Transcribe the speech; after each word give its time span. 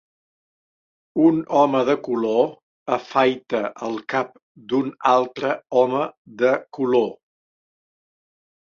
Un 1.25 1.37
home 1.57 1.81
de 1.89 1.95
color 2.07 2.49
afaita 2.97 3.61
el 3.89 4.01
cap 4.15 4.33
d"un 4.73 4.91
altre 5.15 5.55
home 5.83 6.05
de 6.43 6.57
color. 6.81 7.11